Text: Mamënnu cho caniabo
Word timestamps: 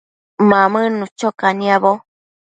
Mamënnu 0.49 1.05
cho 1.19 1.29
caniabo 1.39 1.91